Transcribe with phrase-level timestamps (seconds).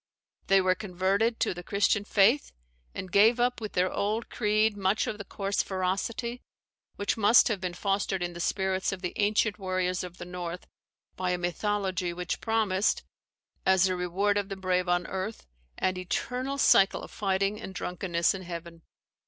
[0.47, 2.53] They were converted to the Christian faith;
[2.95, 6.41] and gave up with their old creed much of the coarse ferocity,
[6.95, 10.65] which must have been fostered in the spirits of the ancient warriors of the North
[11.15, 13.03] by a mythology which promised,
[13.63, 15.45] as the reward of the brave on earth,
[15.77, 18.81] an eternal cycle of fighting and drunkenness in heaven.